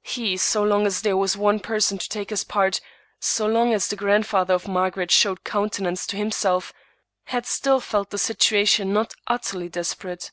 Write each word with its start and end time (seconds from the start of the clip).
He, 0.00 0.38
so 0.38 0.62
long 0.62 0.86
as 0.86 1.02
there 1.02 1.18
was 1.18 1.36
one 1.36 1.60
per 1.60 1.78
son 1.80 1.98
to 1.98 2.08
take 2.08 2.30
his 2.30 2.44
part, 2.44 2.80
so 3.20 3.46
long 3.46 3.74
as 3.74 3.88
the 3.88 3.94
grandfather 3.94 4.54
of 4.54 4.66
Margaret 4.66 5.10
showed 5.10 5.44
countenance 5.44 6.06
to 6.06 6.16
himself, 6.16 6.72
had 7.24 7.44
still 7.44 7.80
felt 7.80 8.10
his 8.10 8.22
situation 8.22 8.94
not 8.94 9.12
utterly 9.26 9.68
desperate. 9.68 10.32